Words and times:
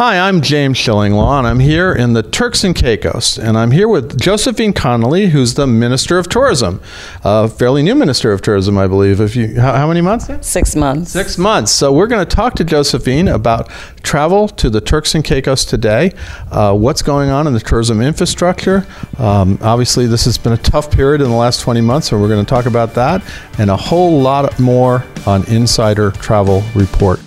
Hi, 0.00 0.18
I'm 0.18 0.40
James 0.40 0.78
Shillinglaw, 0.78 1.40
and 1.40 1.46
I'm 1.46 1.58
here 1.58 1.92
in 1.92 2.14
the 2.14 2.22
Turks 2.22 2.64
and 2.64 2.74
Caicos, 2.74 3.36
and 3.36 3.58
I'm 3.58 3.70
here 3.70 3.86
with 3.86 4.18
Josephine 4.18 4.72
Connolly, 4.72 5.26
who's 5.26 5.52
the 5.52 5.66
Minister 5.66 6.16
of 6.16 6.26
Tourism, 6.26 6.80
a 7.22 7.48
fairly 7.48 7.82
new 7.82 7.94
Minister 7.94 8.32
of 8.32 8.40
Tourism, 8.40 8.78
I 8.78 8.86
believe. 8.86 9.20
If 9.20 9.36
you, 9.36 9.60
how, 9.60 9.74
how 9.74 9.88
many 9.88 10.00
months? 10.00 10.26
now? 10.30 10.40
Six 10.40 10.74
months. 10.74 11.10
Six 11.10 11.36
months. 11.36 11.70
So 11.70 11.92
we're 11.92 12.06
going 12.06 12.26
to 12.26 12.34
talk 12.34 12.54
to 12.54 12.64
Josephine 12.64 13.28
about 13.28 13.68
travel 14.02 14.48
to 14.48 14.70
the 14.70 14.80
Turks 14.80 15.14
and 15.14 15.22
Caicos 15.22 15.66
today, 15.66 16.14
uh, 16.50 16.74
what's 16.74 17.02
going 17.02 17.28
on 17.28 17.46
in 17.46 17.52
the 17.52 17.60
tourism 17.60 18.00
infrastructure. 18.00 18.86
Um, 19.18 19.58
obviously, 19.60 20.06
this 20.06 20.24
has 20.24 20.38
been 20.38 20.54
a 20.54 20.62
tough 20.62 20.90
period 20.90 21.20
in 21.20 21.28
the 21.28 21.36
last 21.36 21.60
20 21.60 21.82
months, 21.82 22.08
so 22.08 22.18
we're 22.18 22.28
going 22.28 22.42
to 22.42 22.48
talk 22.48 22.64
about 22.64 22.94
that 22.94 23.22
and 23.58 23.68
a 23.68 23.76
whole 23.76 24.18
lot 24.18 24.58
more 24.58 25.04
on 25.26 25.44
Insider 25.48 26.12
Travel 26.12 26.62
Report. 26.74 27.20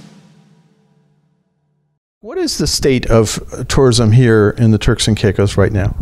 What 2.23 2.37
is 2.37 2.57
the 2.57 2.67
state 2.67 3.05
of 3.11 3.37
tourism 3.67 4.13
here 4.13 4.55
in 4.57 4.71
the 4.71 4.77
Turks 4.77 5.09
and 5.09 5.17
Caicos 5.17 5.57
right 5.57 5.73
now? 5.73 5.93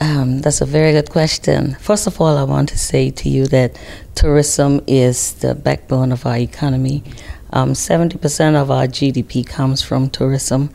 Um, 0.00 0.40
that's 0.40 0.60
a 0.60 0.66
very 0.66 0.90
good 0.90 1.08
question. 1.08 1.76
First 1.76 2.08
of 2.08 2.20
all, 2.20 2.36
I 2.36 2.42
want 2.42 2.68
to 2.70 2.78
say 2.78 3.12
to 3.12 3.28
you 3.28 3.46
that 3.46 3.78
tourism 4.16 4.80
is 4.88 5.34
the 5.34 5.54
backbone 5.54 6.10
of 6.10 6.26
our 6.26 6.38
economy. 6.38 7.04
Um, 7.52 7.74
70% 7.74 8.56
of 8.56 8.72
our 8.72 8.88
GDP 8.88 9.46
comes 9.46 9.82
from 9.82 10.10
tourism, 10.10 10.70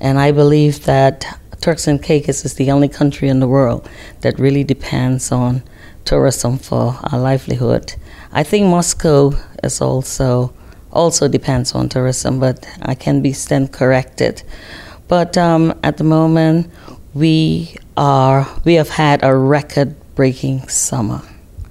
and 0.00 0.18
I 0.18 0.32
believe 0.32 0.84
that 0.86 1.24
Turks 1.60 1.86
and 1.86 2.02
Caicos 2.02 2.44
is 2.44 2.54
the 2.54 2.72
only 2.72 2.88
country 2.88 3.28
in 3.28 3.38
the 3.38 3.46
world 3.46 3.88
that 4.22 4.40
really 4.40 4.64
depends 4.64 5.30
on 5.30 5.62
tourism 6.04 6.58
for 6.58 6.98
our 7.12 7.20
livelihood. 7.20 7.94
I 8.32 8.42
think 8.42 8.66
Moscow 8.66 9.34
is 9.62 9.80
also 9.80 10.52
also 10.98 11.28
depends 11.28 11.74
on 11.74 11.88
tourism, 11.88 12.40
but 12.40 12.66
I 12.82 12.94
can 12.94 13.22
be 13.22 13.32
stand 13.32 13.72
corrected. 13.72 14.42
But 15.06 15.38
um, 15.38 15.72
at 15.82 15.96
the 15.96 16.04
moment, 16.04 16.70
we 17.14 17.76
are 17.96 18.46
we 18.64 18.74
have 18.74 18.90
had 18.90 19.22
a 19.22 19.34
record-breaking 19.34 20.68
summer. 20.68 21.20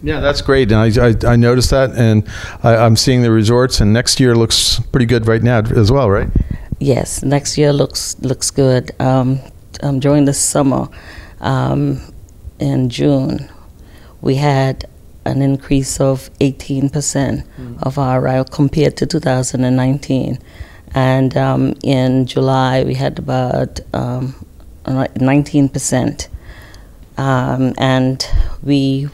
Yeah, 0.03 0.22
that's 0.22 0.42
great. 0.42 0.72
And 0.72 0.80
I, 0.80 1.08
I, 1.08 1.33
I 1.33 1.36
noticed 1.36 1.72
that, 1.72 1.92
and 1.92 2.23
I, 2.64 2.75
I'm 2.75 2.95
seeing 2.95 3.23
the 3.23 3.31
resorts, 3.31 3.81
and 3.81 3.94
next 3.94 4.20
year 4.20 4.36
looks 4.36 4.80
pretty 4.92 5.05
good 5.05 5.28
right 5.28 5.44
now 5.44 5.59
as 5.59 5.92
well, 5.92 6.09
right? 6.09 6.30
Yes, 6.80 7.23
next 7.23 7.58
year 7.58 7.73
looks 7.73 8.16
looks 8.22 8.52
good. 8.52 8.92
Um, 9.00 9.39
um, 9.83 10.00
during 10.00 10.25
the 10.25 10.33
summer, 10.33 10.88
um, 11.42 12.00
in 12.59 12.89
June, 12.89 13.50
we 14.22 14.36
had 14.36 14.86
an 15.28 15.42
increase 15.42 16.00
of 16.00 16.30
18% 16.39 16.92
mm. 16.92 17.83
of 17.83 17.97
our 17.97 18.20
arrival 18.20 18.45
compared 18.45 18.97
to 18.97 19.06
2019. 19.06 20.39
And 20.95 21.38
um, 21.38 21.73
in 21.83 22.25
July, 22.25 22.83
we 22.83 22.95
had 22.95 23.20
about 23.20 23.80
um, 23.94 24.33
19%. 24.86 26.28
Um, 27.17 27.73
and 27.78 28.25
we 28.64 29.09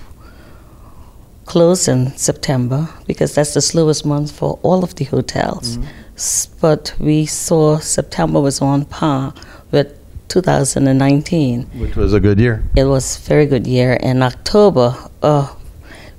closed 1.46 1.88
in 1.88 2.16
September 2.18 2.90
because 3.08 3.36
that's 3.36 3.54
the 3.54 3.62
slowest 3.62 4.06
month 4.06 4.32
for 4.32 4.60
all 4.62 4.84
of 4.84 4.96
the 4.96 5.06
hotels. 5.06 5.78
Mm. 5.78 6.62
But 6.62 6.94
we 7.00 7.26
saw 7.26 7.80
September 7.80 8.40
was 8.40 8.62
on 8.62 8.86
par 8.86 9.34
with 9.72 9.98
2019. 10.30 11.64
Which 11.80 11.96
was 11.96 12.14
a 12.14 12.20
good 12.20 12.40
year. 12.40 12.64
It 12.76 12.86
was 12.86 13.18
a 13.18 13.22
very 13.22 13.46
good 13.46 13.68
year. 13.68 13.94
In 13.94 14.22
October, 14.22 14.96
oh, 15.22 15.58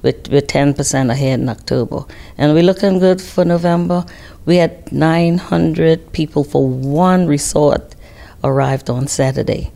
with, 0.05 0.29
with 0.29 0.47
10% 0.47 1.11
ahead 1.11 1.41
in 1.41 1.49
October. 1.49 2.05
And 2.39 2.53
we're 2.53 2.63
looking 2.63 3.01
good 3.01 3.21
for 3.21 3.45
November. 3.45 4.05
We 4.45 4.57
had 4.57 4.93
900 4.93 6.13
people 6.13 6.45
for 6.45 6.69
one 6.69 7.27
resort 7.27 7.97
arrived 8.45 8.91
on 8.91 9.09
Saturday. 9.09 9.73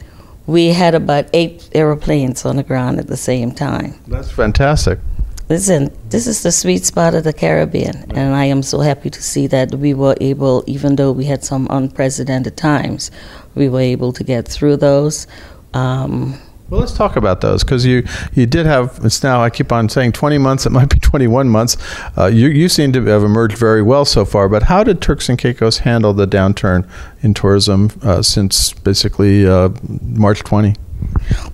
We 0.47 0.69
had 0.69 0.95
about 0.95 1.27
eight 1.33 1.69
airplanes 1.73 2.45
on 2.45 2.57
the 2.57 2.63
ground 2.63 3.01
at 3.01 3.07
the 3.07 3.17
same 3.17 3.53
time. 3.53 3.95
That's 4.07 4.31
fantastic. 4.31 4.99
Listen, 5.49 5.91
this 6.11 6.27
is 6.27 6.43
the 6.43 6.53
sweet 6.53 6.85
spot 6.85 7.15
of 7.15 7.25
the 7.25 7.33
Caribbean, 7.33 8.13
and 8.15 8.35
I 8.35 8.45
am 8.45 8.63
so 8.63 8.81
happy 8.81 9.09
to 9.09 9.23
see 9.23 9.47
that 9.47 9.75
we 9.75 9.95
were 9.95 10.15
able, 10.21 10.63
even 10.67 10.97
though 10.97 11.11
we 11.11 11.25
had 11.25 11.43
some 11.43 11.67
unprecedented 11.71 12.59
times, 12.59 13.11
we 13.55 13.71
were 13.71 13.81
able 13.81 14.13
to 14.13 14.23
get 14.23 14.47
through 14.47 14.77
those. 14.77 15.27
Um, 15.73 16.39
well, 16.71 16.81
let's 16.81 16.93
talk 16.93 17.17
about 17.17 17.41
those 17.41 17.65
because 17.65 17.87
you 17.87 18.05
you 18.35 18.45
did 18.45 18.67
have 18.67 19.01
it's 19.03 19.23
now 19.23 19.43
I 19.43 19.49
keep 19.49 19.73
on 19.73 19.89
saying 19.89 20.13
20 20.13 20.37
months 20.37 20.67
it 20.67 20.71
might 20.71 20.91
be 20.91 20.99
21 21.01 21.49
months. 21.49 21.77
Uh, 22.17 22.27
you 22.27 22.49
you 22.49 22.69
seem 22.69 22.93
to 22.93 23.05
have 23.07 23.25
emerged 23.25 23.57
very 23.57 23.83
well 23.83 24.05
so 24.05 24.25
far. 24.25 24.49
But 24.49 24.65
how 24.65 24.85
did 24.85 25.01
Turks 25.01 25.29
and 25.29 25.39
Caicos 25.39 25.79
handle 25.79 26.13
the 26.13 26.27
downturn 26.27 26.87
in 27.23 27.33
tourism 27.33 27.91
uh, 28.03 28.21
since 28.21 28.73
basically 28.73 29.47
uh, 29.47 29.71
March 29.89 30.41
20? 30.41 30.75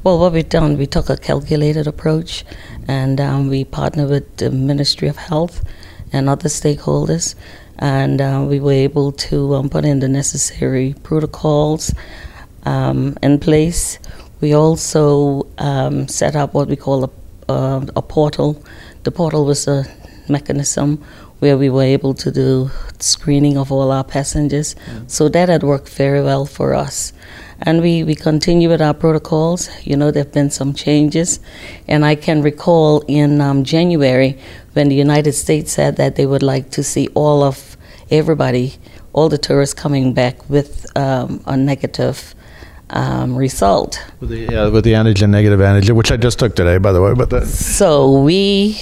Well, 0.02 0.18
what 0.18 0.32
we've 0.32 0.48
done, 0.48 0.78
we 0.78 0.86
took 0.86 1.08
a 1.10 1.16
calculated 1.16 1.86
approach, 1.86 2.44
and 2.88 3.20
um, 3.20 3.48
we 3.48 3.64
partnered 3.64 4.08
with 4.08 4.36
the 4.38 4.50
Ministry 4.50 5.06
of 5.08 5.16
Health 5.16 5.62
and 6.12 6.28
other 6.28 6.48
stakeholders, 6.48 7.34
and 7.78 8.20
uh, 8.20 8.44
we 8.48 8.58
were 8.58 8.72
able 8.72 9.12
to 9.12 9.54
um, 9.54 9.68
put 9.68 9.84
in 9.84 10.00
the 10.00 10.08
necessary 10.08 10.94
protocols 11.02 11.94
um, 12.64 13.16
in 13.22 13.38
place 13.38 13.98
we 14.44 14.52
also 14.52 15.46
um, 15.56 16.06
set 16.06 16.36
up 16.36 16.52
what 16.52 16.68
we 16.68 16.76
call 16.76 17.04
a, 17.04 17.10
uh, 17.50 17.86
a 17.96 18.02
portal. 18.02 18.62
The 19.04 19.10
portal 19.10 19.46
was 19.46 19.66
a 19.66 19.86
mechanism 20.28 21.02
where 21.38 21.56
we 21.56 21.70
were 21.70 21.88
able 21.96 22.12
to 22.12 22.30
do 22.30 22.70
screening 22.98 23.56
of 23.56 23.72
all 23.72 23.90
our 23.90 24.04
passengers. 24.04 24.74
Mm. 24.74 25.10
So 25.10 25.30
that 25.30 25.48
had 25.48 25.62
worked 25.62 25.88
very 25.88 26.22
well 26.22 26.44
for 26.44 26.74
us. 26.74 27.14
And 27.62 27.80
we, 27.80 28.04
we 28.04 28.14
continue 28.14 28.68
with 28.68 28.82
our 28.82 28.92
protocols. 28.92 29.70
You 29.86 29.96
know, 29.96 30.10
there 30.10 30.24
have 30.24 30.34
been 30.34 30.50
some 30.50 30.74
changes. 30.74 31.40
And 31.88 32.04
I 32.04 32.14
can 32.14 32.42
recall 32.42 33.02
in 33.08 33.40
um, 33.40 33.64
January 33.64 34.38
when 34.74 34.90
the 34.90 34.94
United 35.06 35.32
States 35.32 35.72
said 35.72 35.96
that 35.96 36.16
they 36.16 36.26
would 36.26 36.42
like 36.42 36.68
to 36.72 36.82
see 36.82 37.08
all 37.14 37.42
of 37.42 37.78
everybody, 38.10 38.74
all 39.14 39.30
the 39.30 39.38
tourists 39.38 39.74
coming 39.74 40.12
back 40.12 40.50
with 40.50 40.84
um, 40.98 41.42
a 41.46 41.56
negative 41.56 42.34
um, 42.90 43.36
result. 43.36 43.98
With 44.20 44.30
the, 44.30 44.38
yeah, 44.52 44.68
with 44.68 44.84
the 44.84 44.92
antigen, 44.92 45.30
negative 45.30 45.60
antigen, 45.60 45.96
which 45.96 46.12
I 46.12 46.16
just 46.16 46.38
took 46.38 46.54
today, 46.56 46.78
by 46.78 46.92
the 46.92 47.00
way. 47.02 47.14
But 47.14 47.30
the- 47.30 47.46
so 47.46 48.20
we 48.20 48.80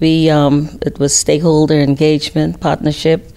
we 0.00 0.30
um, 0.30 0.78
it 0.82 0.98
was 0.98 1.14
stakeholder 1.16 1.74
engagement 1.80 2.60
partnership. 2.60 3.32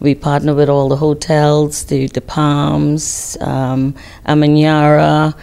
We 0.00 0.14
partner 0.14 0.54
with 0.54 0.68
all 0.68 0.88
the 0.88 0.96
hotels, 0.96 1.84
the 1.86 2.06
the 2.06 2.20
Palms, 2.20 3.36
um, 3.40 3.94
Amanyara, 4.26 5.34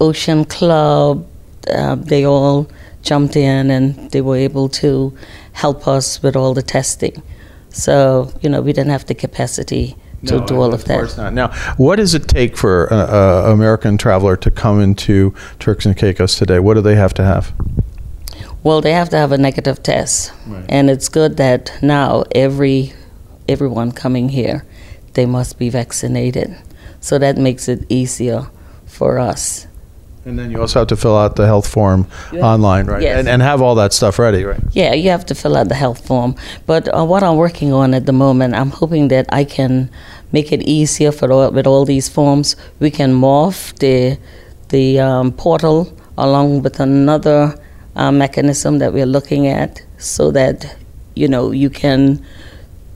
Ocean 0.00 0.44
Club. 0.44 1.26
Uh, 1.72 1.94
they 1.94 2.24
all 2.24 2.68
jumped 3.02 3.36
in 3.36 3.70
and 3.70 4.10
they 4.10 4.20
were 4.20 4.36
able 4.36 4.68
to 4.68 5.12
help 5.52 5.88
us 5.88 6.22
with 6.22 6.36
all 6.36 6.54
the 6.54 6.62
testing. 6.62 7.22
So 7.70 8.32
you 8.42 8.50
know 8.50 8.60
we 8.60 8.72
didn't 8.72 8.90
have 8.90 9.06
the 9.06 9.14
capacity 9.14 9.96
to 10.26 10.38
no, 10.38 10.46
do 10.46 10.56
all 10.56 10.68
of, 10.68 10.74
of 10.74 10.84
that. 10.86 10.94
course 10.98 11.16
not. 11.16 11.32
Now, 11.32 11.48
what 11.76 11.96
does 11.96 12.14
it 12.14 12.28
take 12.28 12.56
for 12.56 12.86
an 12.92 13.50
American 13.52 13.98
traveler 13.98 14.36
to 14.36 14.50
come 14.50 14.80
into 14.80 15.34
Turks 15.58 15.84
and 15.86 15.96
Caicos 15.96 16.36
today? 16.36 16.58
What 16.60 16.74
do 16.74 16.80
they 16.80 16.94
have 16.94 17.12
to 17.14 17.24
have? 17.24 17.52
Well, 18.62 18.80
they 18.80 18.92
have 18.92 19.08
to 19.10 19.16
have 19.16 19.32
a 19.32 19.38
negative 19.38 19.82
test, 19.82 20.32
Right. 20.46 20.64
and 20.68 20.88
it's 20.88 21.08
good 21.08 21.36
that 21.38 21.72
now 21.82 22.24
every 22.34 22.92
everyone 23.48 23.90
coming 23.90 24.28
here, 24.28 24.64
they 25.14 25.26
must 25.26 25.58
be 25.58 25.68
vaccinated. 25.68 26.56
So 27.00 27.18
that 27.18 27.36
makes 27.36 27.68
it 27.68 27.84
easier 27.88 28.46
for 28.86 29.18
us. 29.18 29.66
And 30.24 30.38
then 30.38 30.50
you 30.52 30.60
also 30.60 30.78
have 30.78 30.88
to 30.88 30.96
fill 30.96 31.16
out 31.16 31.34
the 31.36 31.46
health 31.46 31.66
form 31.66 32.06
Yeah. 32.32 32.42
online, 32.46 32.86
right? 32.86 33.02
Yes. 33.02 33.18
And, 33.18 33.28
and 33.28 33.42
have 33.42 33.60
all 33.60 33.74
that 33.74 33.92
stuff 33.92 34.18
ready, 34.18 34.44
right? 34.44 34.60
Yeah, 34.72 34.94
you 34.94 35.10
have 35.10 35.26
to 35.26 35.34
fill 35.34 35.56
out 35.56 35.68
the 35.68 35.74
health 35.74 36.06
form. 36.06 36.36
But 36.66 36.86
uh, 36.96 37.04
what 37.04 37.22
I'm 37.24 37.36
working 37.36 37.72
on 37.72 37.92
at 37.92 38.06
the 38.06 38.12
moment, 38.12 38.54
I'm 38.54 38.70
hoping 38.70 39.08
that 39.08 39.26
I 39.32 39.42
can 39.44 39.90
make 40.30 40.52
it 40.52 40.62
easier 40.62 41.10
for 41.12 41.30
all, 41.32 41.50
with 41.50 41.66
all 41.66 41.84
these 41.84 42.08
forms. 42.08 42.54
We 42.78 42.90
can 42.90 43.12
morph 43.14 43.76
the 43.78 44.18
the 44.68 45.00
um, 45.00 45.32
portal 45.32 45.92
along 46.16 46.62
with 46.62 46.80
another 46.80 47.54
uh, 47.96 48.10
mechanism 48.12 48.78
that 48.78 48.92
we're 48.94 49.04
looking 49.16 49.46
at, 49.48 49.82
so 49.98 50.30
that 50.30 50.76
you 51.14 51.28
know 51.28 51.50
you 51.50 51.68
can 51.68 52.24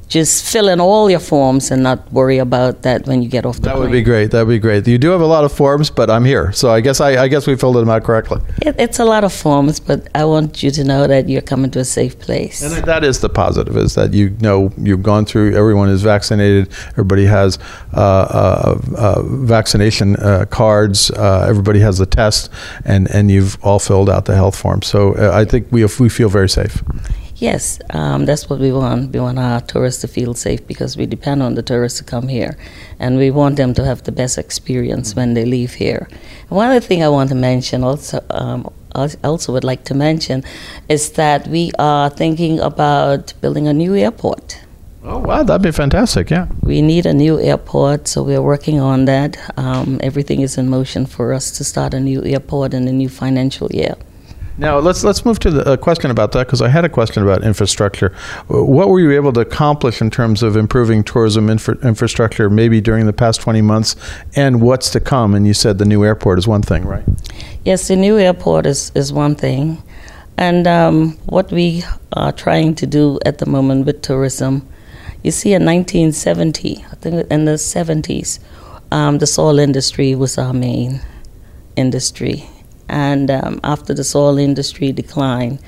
just 0.09 0.45
fill 0.45 0.69
in 0.69 0.81
all 0.81 1.11
your 1.11 1.19
forms 1.21 1.71
and 1.73 1.83
not 1.83 2.13
worry 2.13 2.39
about 2.39 2.83
that 2.83 3.07
when 3.09 3.23
you 3.23 3.29
get 3.29 3.45
off 3.45 3.57
the 3.57 3.63
That 3.63 3.73
plane. 3.73 3.83
would 3.83 3.93
be 3.93 4.03
great. 4.03 4.31
That 4.31 4.47
would 4.47 4.53
be 4.53 4.59
great. 4.61 4.87
You 4.87 4.99
do 4.99 5.11
have 5.11 5.21
a 5.21 5.27
lot 5.27 5.45
of 5.45 5.53
forms, 5.53 5.91
but 5.91 6.09
I'm 6.11 6.25
here, 6.25 6.53
so 6.53 6.71
I 6.71 6.81
guess 6.81 7.01
I, 7.01 7.25
I 7.25 7.29
guess 7.29 7.47
we 7.47 7.57
filled 7.57 7.75
them 7.77 7.89
out 7.89 8.05
correctly. 8.05 8.41
It, 8.63 8.77
it's 8.79 9.01
a 9.01 9.05
lot 9.05 9.25
of 9.25 9.33
forms, 9.33 9.81
but 9.81 10.09
I 10.15 10.25
want 10.25 10.63
you 10.63 10.71
to 10.71 10.85
know 10.85 11.07
that 11.09 11.29
you're 11.29 11.43
coming 11.43 11.71
to 11.73 11.81
a 11.81 11.85
safe 11.85 12.19
place. 12.21 12.63
And 12.63 12.85
that 12.85 13.03
is 13.03 13.21
the 13.21 13.29
positive 13.29 13.77
is 13.77 13.95
that 13.95 14.15
you 14.15 14.31
know 14.41 14.73
you've 14.79 15.03
gone 15.03 15.25
through. 15.25 15.55
Everyone 15.57 15.89
is 15.89 16.03
vaccinated. 16.03 16.69
Everybody 16.91 17.25
has 17.27 17.59
uh, 17.93 17.99
uh, 18.01 18.79
uh, 18.97 19.23
vaccination 19.23 20.17
uh, 20.17 20.45
cards. 20.51 21.11
Uh, 21.11 21.47
everybody 21.49 21.81
has 21.81 21.99
the 21.99 22.07
test, 22.07 22.49
and 22.85 23.11
and 23.11 23.31
you've 23.31 23.57
all 23.65 23.79
filled 23.81 24.09
out 24.09 24.27
the 24.27 24.37
health 24.37 24.57
form. 24.57 24.83
So 24.83 25.15
uh, 25.15 25.33
I 25.35 25.45
think 25.45 25.67
we 25.73 25.85
we 25.99 26.09
feel 26.09 26.29
very 26.29 26.49
safe. 26.49 26.83
Yes, 27.39 27.79
um, 27.91 28.25
that's 28.25 28.49
what 28.49 28.61
we 28.61 28.73
want. 28.73 29.13
We 29.13 29.21
want 29.21 29.39
our 29.39 29.61
tourists 29.61 30.01
to 30.01 30.09
feel 30.09 30.33
safe 30.33 30.67
because 30.67 30.97
we 30.97 31.05
depend 31.05 31.43
on 31.43 31.55
the 31.55 31.63
tourists 31.63 31.99
to 31.99 32.05
come 32.05 32.29
here, 32.29 32.57
and 32.99 33.19
we 33.19 33.31
want 33.31 33.57
them 33.57 33.75
to 33.75 33.85
have 33.85 34.05
the 34.05 34.13
best 34.13 34.39
experience 34.39 35.15
when 35.15 35.35
they 35.35 35.45
leave 35.45 35.75
here. 35.75 36.09
One 36.49 36.71
other 36.71 36.81
thing 36.81 37.03
I 37.03 37.11
want 37.11 37.29
to 37.29 37.35
mention, 37.35 37.85
also, 37.85 38.25
um, 38.31 38.73
also 39.23 39.53
would 39.53 39.65
like 39.65 39.85
to 39.85 39.95
mention, 39.95 40.45
is 40.89 41.13
that 41.13 41.47
we 41.47 41.73
are 41.79 42.09
thinking 42.09 42.59
about 42.59 43.35
building 43.43 43.69
a 43.69 43.75
new 43.75 43.95
airport. 43.95 44.63
Oh 45.05 45.19
wow, 45.19 45.43
that'd 45.43 45.61
be 45.63 45.73
fantastic! 45.73 46.31
Yeah, 46.31 46.47
We 46.63 46.81
need 46.81 47.05
a 47.05 47.13
new 47.13 47.39
airport, 47.39 48.09
so 48.09 48.23
we're 48.23 48.43
working 48.43 48.81
on 48.81 49.05
that. 49.05 49.37
Um, 49.59 50.01
everything 50.03 50.41
is 50.41 50.57
in 50.57 50.71
motion 50.71 51.05
for 51.05 51.35
us 51.35 51.51
to 51.59 51.65
start 51.65 51.93
a 51.93 52.01
new 52.01 52.25
airport 52.25 52.73
in 52.73 52.87
the 52.87 52.93
new 52.93 53.11
financial 53.11 53.69
year. 53.71 53.95
Now 54.59 54.79
let's 54.79 55.05
let's 55.05 55.25
move 55.25 55.39
to 55.41 55.51
the 55.51 55.73
uh, 55.73 55.77
question 55.77 56.11
about 56.11 56.33
that 56.33 56.47
because 56.47 56.63
I 56.63 56.69
had 56.69 56.85
a 56.85 56.89
question 56.89 57.23
about 57.23 57.45
infrastructure. 57.45 58.15
What 58.49 58.89
were 58.89 59.01
you 59.01 59.13
able 59.13 59.33
to 59.35 59.41
accomplish 59.41 60.01
in 60.01 60.11
terms 60.11 60.43
of 60.43 60.57
improving 60.57 61.05
tourism 61.05 61.51
infra- 61.51 61.79
infrastructure, 61.87 62.49
maybe 62.49 62.81
during 62.81 63.05
the 63.05 63.13
past 63.13 63.43
twenty 63.43 63.61
months, 63.61 63.97
and 64.35 64.63
what's 64.63 64.89
to 64.91 65.01
come? 65.01 65.35
And 65.35 65.47
you 65.47 65.53
said 65.53 65.77
the 65.77 65.85
new 65.85 66.05
airport 66.05 66.39
is 66.39 66.49
one 66.49 66.63
thing, 66.63 66.87
right? 66.87 67.05
Yes, 67.65 67.89
the 67.89 67.97
new 67.97 68.19
airport 68.19 68.65
is, 68.65 68.93
is 68.95 69.13
one 69.13 69.35
thing. 69.35 69.83
And 70.39 70.67
um, 70.67 71.13
what 71.27 71.51
we 71.51 71.83
are 72.13 72.33
trying 72.33 72.75
to 72.77 72.87
do 72.87 73.19
at 73.25 73.39
the 73.39 73.47
moment 73.47 73.87
with 73.87 74.03
tourism, 74.03 74.67
you 75.23 75.31
see, 75.31 75.53
in 75.53 75.65
1970, 75.65 76.85
I 76.91 76.95
think 76.97 77.31
in 77.31 77.45
the 77.47 77.53
70s, 77.53 78.39
um, 78.93 79.19
the 79.19 79.27
soil 79.27 79.59
industry 79.59 80.15
was 80.15 80.39
our 80.39 80.53
main 80.53 81.01
industry. 81.75 82.49
And 82.89 83.31
um, 83.31 83.61
after 83.65 83.95
the 83.95 84.05
soil 84.05 84.39
industry 84.39 84.93
declined, 84.93 85.59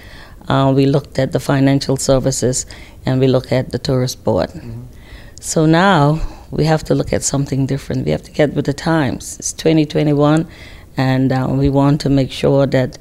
uh, 0.49 0.73
we 0.75 0.87
looked 0.87 1.19
at 1.19 1.33
the 1.33 1.41
financial 1.41 1.97
services 1.97 2.67
and 3.05 3.21
we 3.21 3.27
look 3.27 3.53
at 3.53 3.71
the 3.71 3.79
tourist 3.79 4.25
board. 4.25 4.51
So 5.41 5.67
now 5.67 6.21
we 6.51 6.65
have 6.65 6.83
to 6.85 6.95
look 6.95 7.13
at 7.13 7.23
something 7.23 7.67
different. 7.67 8.05
We 8.05 8.11
have 8.13 8.23
to 8.23 8.31
get 8.31 8.55
with 8.55 8.67
the 8.67 8.73
times. 8.73 9.39
It's 9.39 9.53
2021, 9.53 10.49
and 10.97 11.33
uh, 11.33 11.47
we 11.51 11.69
want 11.69 12.01
to 12.03 12.09
make 12.09 12.33
sure 12.33 12.67
that 12.67 12.99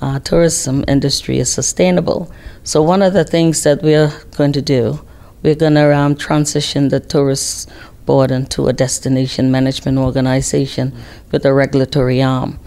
uh, 0.00 0.18
tourism 0.20 0.84
industry 0.86 1.38
is 1.38 1.50
sustainable. 1.50 2.30
So 2.64 2.82
one 2.82 3.02
of 3.02 3.12
the 3.12 3.24
things 3.24 3.62
that 3.64 3.82
we're 3.82 4.12
going 4.36 4.52
to 4.52 4.62
do, 4.62 5.00
we're 5.42 5.54
going 5.54 5.74
to 5.74 5.94
um, 5.96 6.16
transition 6.16 6.88
the 6.88 7.00
tourist 7.00 7.70
board 8.06 8.30
into 8.30 8.68
a 8.68 8.72
destination 8.72 9.50
management 9.50 9.98
organization 9.98 10.92
with 11.32 11.44
a 11.44 11.52
regulatory 11.52 12.22
arm. 12.22 12.58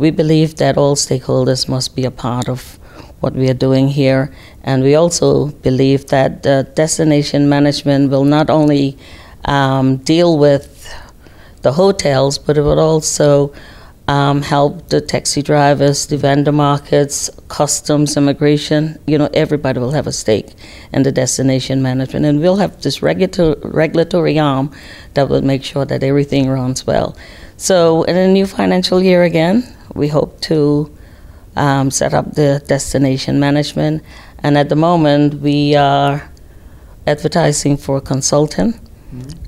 We 0.00 0.10
believe 0.10 0.56
that 0.56 0.78
all 0.78 0.96
stakeholders 0.96 1.68
must 1.68 1.94
be 1.94 2.06
a 2.06 2.10
part 2.10 2.48
of 2.48 2.78
what 3.20 3.34
we 3.34 3.50
are 3.50 3.60
doing 3.68 3.88
here, 3.88 4.32
and 4.64 4.82
we 4.82 4.94
also 4.94 5.48
believe 5.60 6.06
that 6.06 6.42
the 6.42 6.66
destination 6.74 7.50
management 7.50 8.10
will 8.10 8.24
not 8.24 8.48
only 8.48 8.96
um, 9.44 9.98
deal 9.98 10.38
with 10.38 10.90
the 11.60 11.72
hotels, 11.72 12.38
but 12.38 12.56
it 12.56 12.62
will 12.62 12.80
also 12.80 13.52
um, 14.10 14.42
help 14.42 14.88
the 14.88 15.00
taxi 15.00 15.40
drivers, 15.40 16.06
the 16.06 16.16
vendor 16.16 16.50
markets, 16.50 17.30
customs, 17.46 18.16
immigration. 18.16 18.98
You 19.06 19.18
know, 19.18 19.30
everybody 19.32 19.78
will 19.78 19.92
have 19.92 20.08
a 20.08 20.12
stake 20.12 20.52
in 20.92 21.04
the 21.04 21.12
destination 21.12 21.80
management, 21.80 22.26
and 22.26 22.40
we'll 22.40 22.56
have 22.56 22.82
this 22.82 23.02
regulator- 23.02 23.54
regulatory 23.62 24.36
arm 24.36 24.72
that 25.14 25.28
will 25.28 25.42
make 25.42 25.62
sure 25.62 25.84
that 25.84 26.02
everything 26.02 26.48
runs 26.48 26.84
well. 26.88 27.16
So, 27.56 28.02
in 28.02 28.16
a 28.16 28.26
new 28.26 28.46
financial 28.46 29.00
year 29.00 29.22
again, 29.22 29.62
we 29.94 30.08
hope 30.08 30.40
to 30.50 30.90
um, 31.54 31.92
set 31.92 32.12
up 32.12 32.34
the 32.34 32.60
destination 32.66 33.38
management, 33.38 34.02
and 34.42 34.58
at 34.58 34.70
the 34.70 34.76
moment, 34.76 35.34
we 35.34 35.76
are 35.76 36.28
advertising 37.06 37.76
for 37.76 37.98
a 37.98 38.00
consultant 38.00 38.74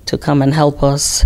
to 0.06 0.17
come 0.17 0.41
and 0.41 0.55
help 0.55 0.85
us 0.85 1.25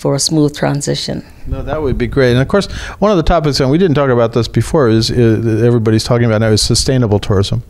for 0.00 0.14
a 0.14 0.18
smooth 0.18 0.56
transition. 0.56 1.22
No, 1.46 1.62
that 1.62 1.82
would 1.82 1.98
be 1.98 2.06
great. 2.06 2.32
And 2.32 2.40
of 2.40 2.48
course, 2.48 2.72
one 3.00 3.10
of 3.10 3.18
the 3.18 3.22
topics, 3.22 3.60
and 3.60 3.70
we 3.70 3.76
didn't 3.76 3.96
talk 3.96 4.08
about 4.08 4.32
this 4.32 4.48
before, 4.48 4.88
is, 4.88 5.10
is 5.10 5.62
everybody's 5.62 6.04
talking 6.04 6.24
about 6.24 6.40
now 6.40 6.48
is 6.48 6.62
sustainable 6.62 7.18
tourism. 7.18 7.62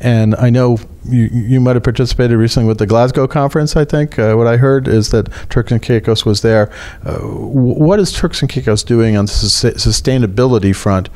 And 0.00 0.34
I 0.36 0.48
know 0.48 0.78
you, 1.04 1.24
you 1.32 1.60
might 1.60 1.76
have 1.76 1.82
participated 1.82 2.38
recently 2.38 2.66
with 2.66 2.78
the 2.78 2.86
Glasgow 2.86 3.26
conference. 3.26 3.76
I 3.76 3.84
think 3.84 4.18
uh, 4.18 4.34
what 4.36 4.46
I 4.46 4.56
heard 4.56 4.88
is 4.88 5.10
that 5.10 5.28
Turks 5.50 5.70
and 5.70 5.82
Caicos 5.82 6.24
was 6.24 6.40
there. 6.40 6.70
Uh, 7.04 7.18
what 7.18 8.00
is 8.00 8.10
Turks 8.10 8.40
and 8.40 8.50
Caicos 8.50 8.82
doing 8.82 9.16
on 9.16 9.26
the 9.26 9.32
sus- 9.32 9.74
sustainability 9.86 10.74
front 10.74 11.10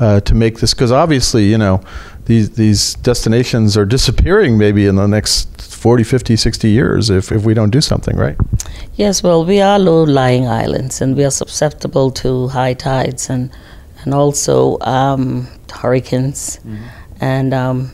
uh, 0.00 0.20
to 0.20 0.34
make 0.34 0.60
this? 0.60 0.72
Because 0.72 0.92
obviously, 0.92 1.44
you 1.44 1.58
know, 1.58 1.82
these 2.26 2.50
these 2.50 2.94
destinations 2.96 3.76
are 3.76 3.84
disappearing 3.84 4.58
maybe 4.58 4.86
in 4.86 4.96
the 4.96 5.06
next 5.06 5.62
40, 5.62 6.04
50, 6.04 6.36
60 6.36 6.68
years 6.68 7.10
if, 7.10 7.30
if 7.30 7.44
we 7.44 7.54
don't 7.54 7.70
do 7.70 7.80
something, 7.80 8.16
right? 8.16 8.36
Yes, 8.94 9.22
well, 9.22 9.44
we 9.44 9.60
are 9.60 9.78
low-lying 9.78 10.46
islands, 10.48 11.00
and 11.00 11.16
we 11.16 11.24
are 11.24 11.30
susceptible 11.30 12.10
to 12.12 12.48
high 12.48 12.74
tides 12.74 13.30
and 13.30 13.50
and 14.04 14.14
also 14.14 14.78
um, 14.80 15.46
hurricanes. 15.72 16.60
And 17.20 17.54
um, 17.54 17.92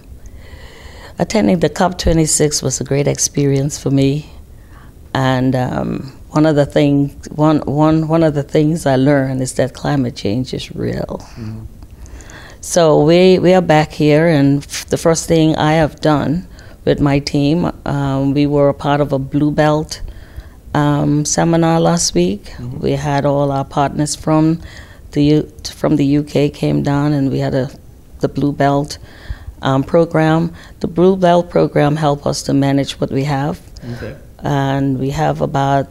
attending 1.18 1.60
the 1.60 1.70
COP26 1.70 2.62
was 2.62 2.80
a 2.80 2.84
great 2.84 3.06
experience 3.06 3.78
for 3.78 3.90
me. 3.90 4.30
And 5.14 5.54
um, 5.54 6.12
one 6.30 6.46
of 6.46 6.56
the 6.56 6.66
things 6.66 7.28
one, 7.30 7.60
one, 7.60 8.08
one 8.08 8.22
of 8.22 8.34
the 8.34 8.42
things 8.42 8.86
I 8.86 8.96
learned 8.96 9.42
is 9.42 9.54
that 9.54 9.74
climate 9.74 10.16
change 10.16 10.54
is 10.54 10.74
real. 10.74 11.22
So 12.64 13.02
we, 13.02 13.40
we 13.40 13.54
are 13.54 13.60
back 13.60 13.90
here, 13.92 14.28
and 14.28 14.62
f- 14.62 14.86
the 14.86 14.96
first 14.96 15.26
thing 15.26 15.56
I 15.56 15.72
have 15.72 16.00
done 16.00 16.46
with 16.84 17.00
my 17.00 17.18
team, 17.18 17.72
um, 17.84 18.34
we 18.34 18.46
were 18.46 18.68
a 18.68 18.74
part 18.74 19.00
of 19.00 19.12
a 19.12 19.18
Blue 19.18 19.50
Belt 19.50 20.00
um, 20.72 21.24
seminar 21.24 21.80
last 21.80 22.14
week. 22.14 22.52
We 22.78 22.92
had 22.92 23.24
all 23.26 23.50
our 23.50 23.64
partners 23.64 24.14
from 24.14 24.60
the 25.10 25.24
U- 25.24 25.52
from 25.74 25.96
the 25.96 26.18
UK 26.18 26.52
came 26.54 26.84
down, 26.84 27.12
and 27.12 27.30
we 27.32 27.40
had 27.40 27.52
a 27.54 27.68
the 28.20 28.28
Blue 28.28 28.52
Belt 28.52 28.98
um, 29.60 29.82
program. 29.82 30.54
The 30.78 30.86
Blue 30.86 31.16
Belt 31.16 31.50
program 31.50 31.96
helped 31.96 32.26
us 32.26 32.44
to 32.44 32.54
manage 32.54 32.92
what 33.00 33.10
we 33.10 33.24
have, 33.24 33.60
Okay. 33.96 34.14
and 34.38 35.00
we 35.00 35.10
have 35.10 35.40
about 35.40 35.88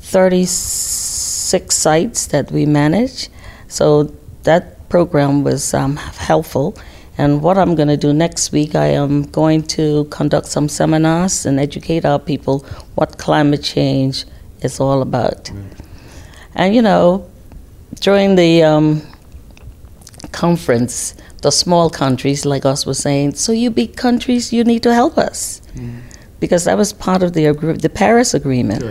36 0.00 1.76
sites 1.76 2.26
that 2.28 2.50
we 2.50 2.64
manage. 2.64 3.28
So 3.68 4.04
that 4.44 4.77
program 4.88 5.44
was 5.44 5.74
um, 5.74 5.96
helpful. 5.96 6.76
And 7.16 7.42
what 7.42 7.58
I'm 7.58 7.74
going 7.74 7.88
to 7.88 7.96
do 7.96 8.12
next 8.12 8.52
week, 8.52 8.74
I 8.74 8.86
am 8.86 9.24
going 9.24 9.62
to 9.78 10.04
conduct 10.04 10.46
some 10.46 10.68
seminars 10.68 11.44
and 11.46 11.58
educate 11.58 12.04
our 12.04 12.18
people 12.18 12.60
what 12.94 13.18
climate 13.18 13.62
change 13.62 14.24
is 14.62 14.78
all 14.80 15.02
about. 15.02 15.50
And 16.54 16.74
you 16.74 16.82
know, 16.82 17.28
during 18.00 18.36
the 18.36 18.62
um, 18.62 19.02
conference, 20.32 21.14
the 21.42 21.50
small 21.50 21.90
countries 21.90 22.44
like 22.44 22.64
us 22.64 22.86
were 22.86 22.94
saying, 22.94 23.34
"So 23.34 23.52
you 23.52 23.70
big 23.70 23.96
countries, 23.96 24.52
you 24.52 24.64
need 24.64 24.82
to 24.84 24.94
help 24.94 25.18
us," 25.18 25.60
because 26.40 26.64
that 26.64 26.76
was 26.76 26.92
part 26.92 27.22
of 27.22 27.32
the 27.32 27.52
the 27.80 27.88
Paris 27.88 28.34
Agreement. 28.34 28.82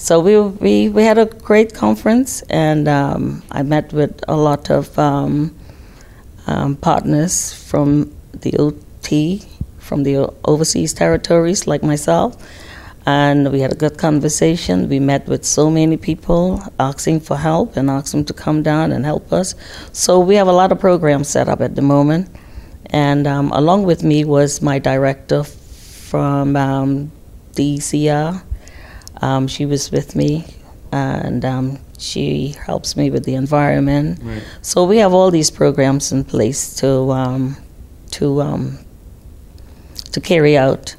So 0.00 0.18
we, 0.18 0.40
we 0.40 0.88
we 0.88 1.02
had 1.02 1.18
a 1.18 1.26
great 1.26 1.74
conference, 1.74 2.40
and 2.48 2.88
um, 2.88 3.42
I 3.52 3.62
met 3.62 3.92
with 3.92 4.24
a 4.26 4.34
lot 4.34 4.70
of 4.70 4.98
um, 4.98 5.54
um, 6.46 6.76
partners 6.76 7.52
from 7.52 8.10
the 8.32 8.56
OT, 8.56 9.42
from 9.78 10.04
the 10.04 10.32
overseas 10.46 10.94
territories, 10.94 11.66
like 11.66 11.82
myself, 11.82 12.34
and 13.04 13.52
we 13.52 13.60
had 13.60 13.72
a 13.72 13.74
good 13.74 13.98
conversation. 13.98 14.88
We 14.88 15.00
met 15.00 15.26
with 15.26 15.44
so 15.44 15.70
many 15.70 15.98
people 15.98 16.62
asking 16.78 17.20
for 17.20 17.36
help 17.36 17.76
and 17.76 17.90
asking 17.90 18.20
them 18.20 18.24
to 18.28 18.32
come 18.32 18.62
down 18.62 18.92
and 18.92 19.04
help 19.04 19.30
us. 19.34 19.54
So 19.92 20.18
we 20.18 20.34
have 20.36 20.48
a 20.48 20.52
lot 20.52 20.72
of 20.72 20.80
programs 20.80 21.28
set 21.28 21.46
up 21.46 21.60
at 21.60 21.74
the 21.76 21.82
moment, 21.82 22.30
and 22.86 23.26
um, 23.26 23.52
along 23.52 23.82
with 23.84 24.02
me 24.02 24.24
was 24.24 24.62
my 24.62 24.78
director 24.78 25.44
from 25.44 26.56
um, 26.56 27.12
DCR. 27.52 28.44
Um, 29.20 29.48
she 29.48 29.66
was 29.66 29.90
with 29.90 30.16
me, 30.16 30.44
and 30.92 31.44
um, 31.44 31.78
she 31.98 32.56
helps 32.66 32.96
me 32.96 33.10
with 33.10 33.24
the 33.24 33.34
environment. 33.34 34.20
Right. 34.22 34.42
So 34.62 34.84
we 34.84 34.98
have 34.98 35.12
all 35.12 35.30
these 35.30 35.50
programs 35.50 36.12
in 36.12 36.24
place 36.24 36.74
to 36.76 37.10
um, 37.12 37.56
to 38.12 38.42
um, 38.42 38.78
to 40.12 40.20
carry 40.20 40.56
out 40.56 40.96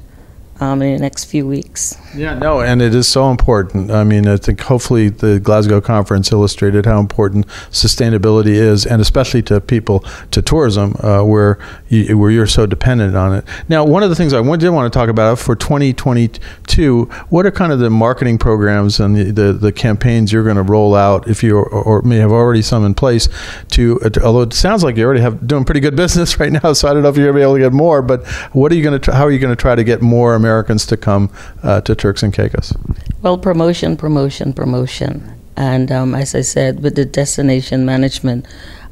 um, 0.62 0.80
in 0.80 0.94
the 0.94 1.00
next 1.00 1.24
few 1.24 1.46
weeks. 1.46 1.98
Yeah, 2.14 2.38
no, 2.38 2.60
and 2.60 2.80
it 2.80 2.94
is 2.94 3.08
so 3.08 3.30
important. 3.30 3.90
I 3.90 4.04
mean, 4.04 4.28
I 4.28 4.36
think 4.36 4.60
hopefully 4.60 5.08
the 5.08 5.40
Glasgow 5.40 5.80
conference 5.80 6.30
illustrated 6.30 6.86
how 6.86 7.00
important 7.00 7.48
sustainability 7.70 8.54
is, 8.54 8.86
and 8.86 9.02
especially 9.02 9.42
to 9.44 9.60
people 9.60 10.04
to 10.30 10.40
tourism, 10.40 10.94
uh, 11.00 11.22
where 11.24 11.58
you, 11.88 12.16
where 12.16 12.30
you're 12.30 12.46
so 12.46 12.66
dependent 12.66 13.16
on 13.16 13.34
it. 13.34 13.44
Now, 13.68 13.84
one 13.84 14.04
of 14.04 14.10
the 14.10 14.14
things 14.14 14.32
I 14.32 14.56
did 14.56 14.70
want 14.70 14.92
to 14.92 14.96
talk 14.96 15.08
about 15.08 15.38
for 15.38 15.56
2022, 15.56 17.04
what 17.30 17.44
are 17.44 17.50
kind 17.50 17.72
of 17.72 17.80
the 17.80 17.90
marketing 17.90 18.38
programs 18.38 19.00
and 19.00 19.16
the 19.16 19.32
the, 19.32 19.52
the 19.52 19.72
campaigns 19.72 20.32
you're 20.32 20.44
going 20.44 20.56
to 20.56 20.62
roll 20.62 20.94
out, 20.94 21.26
if 21.28 21.42
you 21.42 21.58
or, 21.58 22.02
may 22.02 22.18
have 22.18 22.30
already 22.30 22.62
some 22.62 22.84
in 22.84 22.94
place, 22.94 23.28
to, 23.68 23.98
uh, 24.00 24.10
to, 24.10 24.22
although 24.22 24.42
it 24.42 24.52
sounds 24.52 24.84
like 24.84 24.96
you 24.96 25.04
already 25.04 25.20
have 25.20 25.46
doing 25.46 25.64
pretty 25.64 25.80
good 25.80 25.96
business 26.02 26.38
right 26.38 26.52
now, 26.52 26.72
so 26.72 26.88
I 26.88 26.92
don't 26.92 27.02
know 27.02 27.08
if 27.08 27.16
you're 27.16 27.32
going 27.32 27.34
to 27.34 27.38
be 27.38 27.42
able 27.42 27.54
to 27.54 27.60
get 27.60 27.72
more, 27.72 28.02
but 28.02 28.26
what 28.52 28.70
are 28.70 28.74
you 28.74 28.82
going 28.82 29.00
to 29.00 29.12
how 29.12 29.24
are 29.24 29.30
you 29.30 29.38
going 29.38 29.54
to 29.54 29.60
try 29.60 29.74
to 29.74 29.84
get 29.84 30.02
more 30.02 30.34
Americans 30.52 30.84
to 30.86 30.96
come 30.98 31.30
uh, 31.62 31.80
to 31.80 31.94
Turks 31.94 32.22
and 32.22 32.32
Caicos? 32.32 32.74
Well, 33.22 33.38
promotion, 33.38 33.96
promotion, 33.96 34.52
promotion. 34.52 35.12
And 35.56 35.90
um, 35.90 36.14
as 36.14 36.34
I 36.34 36.42
said, 36.42 36.82
with 36.82 36.94
the 36.94 37.06
destination 37.06 37.86
management, 37.86 38.46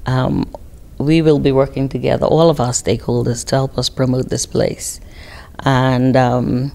um, 0.07 0.51
we 0.97 1.21
will 1.21 1.39
be 1.39 1.53
working 1.53 1.89
together, 1.89 2.27
all 2.27 2.49
of 2.49 2.61
our 2.61 2.73
stakeholders, 2.73 3.45
to 3.49 3.57
help 3.57 3.77
us 3.77 3.91
promote 3.91 4.31
this 4.31 4.47
place. 4.47 5.01
And, 5.65 6.17
um, 6.17 6.73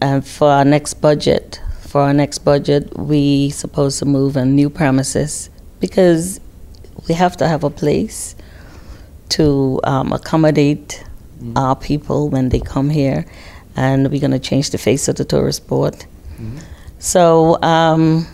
and 0.00 0.26
for 0.26 0.48
our 0.48 0.64
next 0.64 0.94
budget, 0.94 1.60
for 1.82 2.00
our 2.00 2.12
next 2.12 2.38
budget, 2.38 2.96
we 2.98 3.50
supposed 3.50 4.00
to 4.00 4.06
move 4.06 4.36
in 4.36 4.56
new 4.56 4.70
premises 4.70 5.50
because 5.78 6.40
we 7.08 7.14
have 7.14 7.36
to 7.36 7.46
have 7.46 7.62
a 7.62 7.70
place 7.70 8.34
to 9.30 9.80
um, 9.84 10.12
accommodate 10.12 11.04
mm-hmm. 11.40 11.56
our 11.56 11.74
people 11.74 12.28
when 12.28 12.50
they 12.50 12.60
come 12.60 12.90
here, 12.90 13.24
and 13.76 14.10
we're 14.10 14.20
going 14.20 14.30
to 14.32 14.38
change 14.38 14.70
the 14.70 14.78
face 14.78 15.08
of 15.08 15.16
the 15.16 15.24
tourist 15.24 15.66
board. 15.66 15.94
Mm-hmm. 15.94 16.58
So, 16.98 17.60
um, 17.62 18.26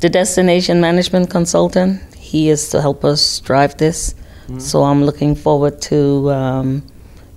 the 0.00 0.08
destination 0.08 0.80
management 0.80 1.30
consultant, 1.30 2.14
he 2.14 2.50
is 2.50 2.68
to 2.70 2.80
help 2.80 3.04
us 3.04 3.40
drive 3.40 3.76
this. 3.78 4.14
Mm-hmm. 4.14 4.58
So, 4.58 4.82
I'm 4.82 5.04
looking 5.04 5.34
forward 5.34 5.80
to 5.82 6.30
um, 6.30 6.82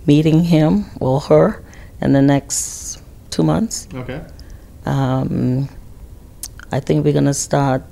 meeting 0.06 0.44
him 0.44 0.86
or 1.00 1.22
her 1.22 1.64
in 2.02 2.14
the 2.14 2.22
next 2.22 3.02
two 3.30 3.44
months. 3.44 3.88
Okay. 3.94 4.22
Um, 4.86 5.70
I 6.72 6.80
think 6.80 7.06
we're 7.06 7.14
going 7.14 7.26
to 7.26 7.34
start 7.34 7.84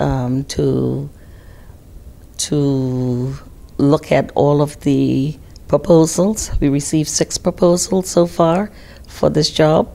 um, 0.00 0.44
to 0.44 1.08
to 2.38 3.36
look 3.78 4.10
at 4.10 4.32
all 4.34 4.60
of 4.60 4.80
the 4.80 5.38
proposals. 5.72 6.50
We 6.60 6.68
received 6.68 7.08
six 7.08 7.38
proposals 7.38 8.06
so 8.06 8.26
far 8.26 8.70
for 9.08 9.30
this 9.30 9.50
job, 9.50 9.88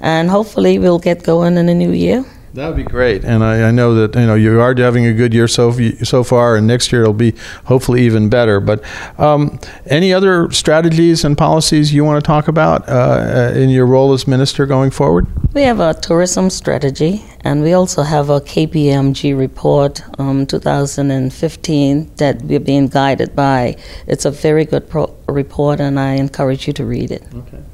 and 0.00 0.28
hopefully 0.28 0.80
we'll 0.80 0.98
get 0.98 1.22
going 1.22 1.56
in 1.56 1.66
the 1.66 1.74
new 1.74 1.92
year. 1.92 2.24
That 2.54 2.68
would 2.68 2.76
be 2.76 2.84
great, 2.84 3.24
and 3.24 3.42
I, 3.42 3.66
I, 3.66 3.70
know 3.72 3.96
that 3.96 4.14
you 4.14 4.26
know 4.28 4.36
you 4.36 4.60
are 4.60 4.76
having 4.76 5.06
a 5.06 5.12
good 5.12 5.34
year 5.34 5.48
so 5.48 5.72
so 6.04 6.22
far, 6.22 6.54
and 6.54 6.68
next 6.68 6.92
year 6.92 7.02
it'll 7.02 7.12
be 7.12 7.34
hopefully 7.64 8.02
even 8.02 8.28
better. 8.28 8.60
But 8.60 8.80
um, 9.18 9.58
any 9.86 10.14
other 10.14 10.48
strategies 10.52 11.24
and 11.24 11.36
policies 11.36 11.92
you 11.92 12.04
want 12.04 12.22
to 12.22 12.26
talk 12.26 12.46
about 12.46 12.88
uh, 12.88 13.50
in 13.56 13.70
your 13.70 13.86
role 13.86 14.12
as 14.12 14.28
minister 14.28 14.66
going 14.66 14.92
forward? 14.92 15.26
We 15.52 15.62
have 15.62 15.80
a 15.80 15.94
tourism 15.94 16.48
strategy, 16.48 17.24
and 17.40 17.60
we 17.60 17.72
also 17.72 18.02
have 18.02 18.30
a 18.30 18.40
KPMG 18.40 19.36
report, 19.36 20.00
um, 20.20 20.46
2015, 20.46 22.10
that 22.18 22.40
we're 22.42 22.60
being 22.60 22.86
guided 22.86 23.34
by. 23.34 23.76
It's 24.06 24.24
a 24.24 24.30
very 24.30 24.64
good 24.64 24.88
pro- 24.88 25.12
report, 25.28 25.80
and 25.80 25.98
I 25.98 26.12
encourage 26.14 26.68
you 26.68 26.72
to 26.74 26.84
read 26.84 27.10
it. 27.10 27.24
Okay. 27.34 27.64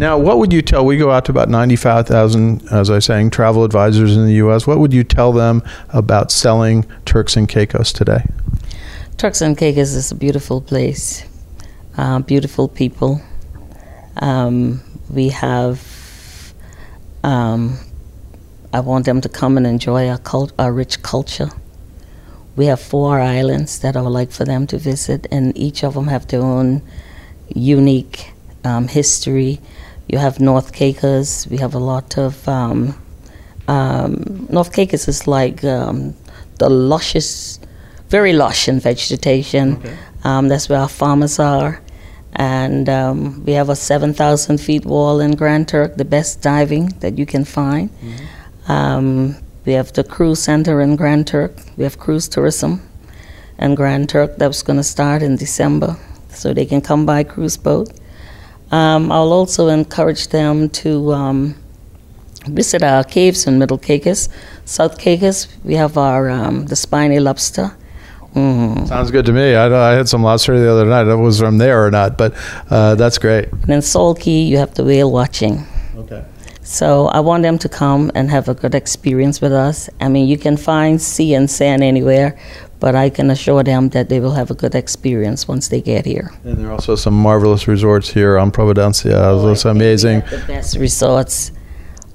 Now, 0.00 0.16
what 0.16 0.38
would 0.38 0.50
you 0.50 0.62
tell? 0.62 0.86
We 0.86 0.96
go 0.96 1.10
out 1.10 1.26
to 1.26 1.30
about 1.30 1.50
95,000, 1.50 2.72
as 2.72 2.88
I 2.88 2.94
was 2.94 3.04
saying, 3.04 3.32
travel 3.32 3.64
advisors 3.64 4.16
in 4.16 4.24
the 4.24 4.32
U.S. 4.36 4.66
What 4.66 4.78
would 4.78 4.94
you 4.94 5.04
tell 5.04 5.30
them 5.30 5.62
about 5.90 6.32
selling 6.32 6.86
Turks 7.04 7.36
and 7.36 7.46
Caicos 7.46 7.92
today? 7.92 8.24
Turks 9.18 9.42
and 9.42 9.58
Caicos 9.58 9.92
is 9.92 10.10
a 10.10 10.14
beautiful 10.14 10.62
place, 10.62 11.26
uh, 11.98 12.20
beautiful 12.20 12.66
people. 12.66 13.20
Um, 14.16 14.80
we 15.10 15.28
have, 15.28 16.54
um, 17.22 17.78
I 18.72 18.80
want 18.80 19.04
them 19.04 19.20
to 19.20 19.28
come 19.28 19.58
and 19.58 19.66
enjoy 19.66 20.08
our, 20.08 20.16
cult- 20.16 20.54
our 20.58 20.72
rich 20.72 21.02
culture. 21.02 21.50
We 22.56 22.64
have 22.64 22.80
four 22.80 23.20
islands 23.20 23.80
that 23.80 23.98
I 23.98 24.00
would 24.00 24.08
like 24.08 24.32
for 24.32 24.46
them 24.46 24.66
to 24.68 24.78
visit, 24.78 25.26
and 25.30 25.54
each 25.58 25.84
of 25.84 25.92
them 25.92 26.06
have 26.06 26.26
their 26.28 26.40
own 26.40 26.80
unique 27.54 28.32
um, 28.64 28.88
history 28.88 29.60
you 30.10 30.18
have 30.18 30.40
North 30.40 30.72
Caicos. 30.72 31.46
We 31.48 31.58
have 31.58 31.74
a 31.74 31.78
lot 31.78 32.18
of 32.18 32.48
um, 32.48 32.94
um, 33.68 34.46
North 34.50 34.72
Caicos 34.72 35.06
is 35.06 35.26
like 35.26 35.62
um, 35.64 36.14
the 36.58 36.68
luscious, 36.68 37.60
very 38.08 38.32
lush 38.32 38.68
in 38.68 38.80
vegetation. 38.80 39.76
Okay. 39.76 39.96
Um, 40.24 40.48
that's 40.48 40.68
where 40.68 40.80
our 40.80 40.88
farmers 40.88 41.38
are, 41.38 41.80
and 42.34 42.88
um, 42.88 43.44
we 43.44 43.52
have 43.52 43.70
a 43.70 43.76
seven 43.76 44.12
thousand 44.12 44.58
feet 44.58 44.84
wall 44.84 45.20
in 45.20 45.36
Grand 45.36 45.68
Turk, 45.68 45.96
the 45.96 46.04
best 46.04 46.42
diving 46.42 46.88
that 47.00 47.16
you 47.16 47.24
can 47.24 47.44
find. 47.44 47.90
Mm-hmm. 47.90 48.72
Um, 48.72 49.36
we 49.64 49.72
have 49.74 49.92
the 49.92 50.04
cruise 50.04 50.42
center 50.42 50.80
in 50.80 50.96
Grand 50.96 51.26
Turk. 51.26 51.52
We 51.76 51.84
have 51.84 51.98
cruise 51.98 52.28
tourism 52.28 52.82
in 53.58 53.74
Grand 53.74 54.08
Turk 54.08 54.36
that's 54.36 54.62
going 54.62 54.78
to 54.78 54.84
start 54.84 55.22
in 55.22 55.36
December, 55.36 55.96
so 56.30 56.52
they 56.52 56.66
can 56.66 56.80
come 56.80 57.06
by 57.06 57.24
cruise 57.24 57.56
boat. 57.56 57.90
Um, 58.70 59.10
I'll 59.10 59.32
also 59.32 59.68
encourage 59.68 60.28
them 60.28 60.68
to 60.70 61.12
um, 61.12 61.54
visit 62.46 62.82
our 62.82 63.04
caves 63.04 63.46
in 63.46 63.58
Middle 63.58 63.78
Caicos. 63.78 64.28
South 64.64 64.98
Caicos, 64.98 65.48
we 65.64 65.74
have 65.74 65.98
our 65.98 66.30
um, 66.30 66.66
the 66.66 66.76
spiny 66.76 67.18
lobster. 67.18 67.76
Mm. 68.34 68.86
Sounds 68.86 69.10
good 69.10 69.26
to 69.26 69.32
me. 69.32 69.54
I, 69.56 69.66
I, 69.66 69.94
had 69.94 70.08
some 70.08 70.22
lobster 70.22 70.58
the 70.58 70.70
other 70.70 70.84
night. 70.84 71.08
It 71.08 71.16
was 71.16 71.40
from 71.40 71.58
there 71.58 71.84
or 71.84 71.90
not, 71.90 72.16
but 72.16 72.32
uh, 72.70 72.94
that's 72.94 73.18
great. 73.18 73.48
And 73.68 73.70
in 73.70 74.14
Cay, 74.14 74.42
you 74.42 74.56
have 74.58 74.74
the 74.74 74.84
whale 74.84 75.10
watching. 75.10 75.66
Okay. 75.96 76.24
So 76.62 77.08
I 77.08 77.18
want 77.18 77.42
them 77.42 77.58
to 77.58 77.68
come 77.68 78.12
and 78.14 78.30
have 78.30 78.48
a 78.48 78.54
good 78.54 78.76
experience 78.76 79.40
with 79.40 79.52
us. 79.52 79.90
I 80.00 80.08
mean, 80.08 80.28
you 80.28 80.38
can 80.38 80.56
find 80.56 81.02
sea 81.02 81.34
and 81.34 81.50
sand 81.50 81.82
anywhere, 81.82 82.38
but 82.80 82.94
I 82.94 83.10
can 83.10 83.30
assure 83.30 83.62
them 83.62 83.90
that 83.90 84.08
they 84.08 84.18
will 84.18 84.32
have 84.32 84.50
a 84.50 84.54
good 84.54 84.74
experience 84.74 85.46
once 85.46 85.68
they 85.68 85.80
get 85.82 86.06
here. 86.06 86.32
And 86.44 86.56
there 86.58 86.68
are 86.68 86.72
also 86.72 86.96
some 86.96 87.14
marvelous 87.14 87.68
resorts 87.68 88.08
here 88.10 88.38
on 88.38 88.50
Providenciales. 88.50 89.44
Oh, 89.44 89.52
it's 89.52 89.66
amazing. 89.66 90.20
the 90.30 90.42
best 90.46 90.76
resorts, 90.76 91.52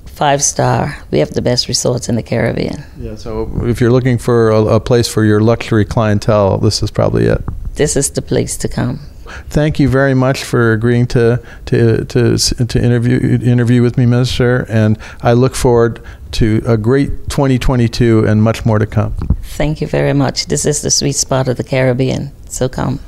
five 0.05 0.41
star. 0.41 0.97
We 1.11 1.19
have 1.19 1.31
the 1.31 1.41
best 1.41 1.67
resorts 1.67 2.09
in 2.09 2.15
the 2.15 2.23
Caribbean. 2.23 2.83
Yeah, 2.97 3.15
so 3.15 3.49
if 3.63 3.79
you're 3.79 3.91
looking 3.91 4.17
for 4.17 4.49
a, 4.49 4.61
a 4.65 4.79
place 4.79 5.07
for 5.07 5.23
your 5.23 5.39
luxury 5.39 5.85
clientele, 5.85 6.57
this 6.57 6.81
is 6.81 6.89
probably 6.89 7.25
it. 7.25 7.43
This 7.75 7.95
is 7.95 8.09
the 8.11 8.21
place 8.21 8.57
to 8.57 8.67
come 8.67 8.99
thank 9.49 9.79
you 9.79 9.89
very 9.89 10.13
much 10.13 10.43
for 10.43 10.71
agreeing 10.71 11.07
to 11.07 11.41
to 11.65 12.05
to, 12.05 12.37
to 12.37 12.83
interview 12.83 13.39
interview 13.41 13.81
with 13.81 13.97
me, 13.97 14.05
Minister. 14.05 14.65
And 14.69 14.97
I 15.21 15.33
look 15.33 15.55
forward 15.55 15.99
to 16.35 16.61
a 16.65 16.77
great 16.77 17.29
2022 17.29 18.25
and 18.25 18.43
much 18.43 18.65
more 18.65 18.77
to 18.77 18.85
come. 18.85 19.13
Thank 19.41 19.79
you 19.79 19.87
very 19.87 20.13
much. 20.13 20.47
This 20.47 20.65
is 20.65 20.81
the 20.81 20.91
sweet 20.91 21.15
spot 21.15 21.47
of 21.47 21.57
the 21.57 21.63
Caribbean. 21.63 22.31
So 22.49 22.67
come. 22.67 22.99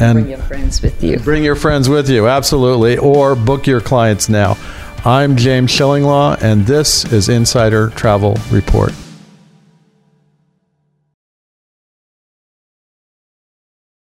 And 0.00 0.16
bring 0.16 0.30
your 0.30 0.38
friends 0.38 0.82
with 0.82 1.04
you. 1.04 1.18
Bring 1.18 1.44
your 1.44 1.54
friends 1.54 1.88
with 1.88 2.08
you, 2.08 2.26
absolutely, 2.26 2.96
or 2.98 3.36
book 3.36 3.66
your 3.66 3.80
clients 3.80 4.28
now. 4.28 4.56
I'm 5.04 5.36
James 5.36 5.70
Shillinglaw, 5.70 6.42
and 6.42 6.66
this 6.66 7.04
is 7.12 7.28
Insider 7.28 7.90
Travel 7.90 8.38
Report. 8.50 8.92